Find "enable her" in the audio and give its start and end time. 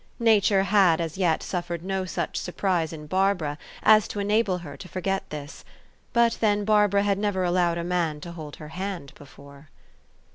4.19-4.75